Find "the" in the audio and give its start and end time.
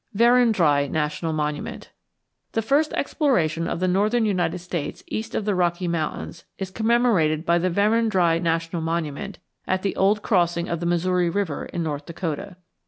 2.53-2.63, 3.79-3.87, 5.45-5.53, 7.59-7.69, 9.83-9.95, 10.79-10.87